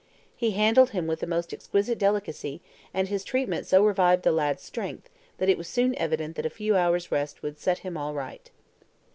[0.35, 2.59] He handled him with the most exquisite delicacy,
[2.91, 6.49] and his treatment so revived the lad's strength, that it was soon evident that a
[6.49, 8.49] few hours' rest would set him all right.